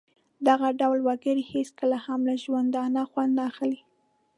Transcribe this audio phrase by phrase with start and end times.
[0.47, 3.79] دغه ډول وګړي هېڅکله هم له ژوندانه خوند نه اخلي.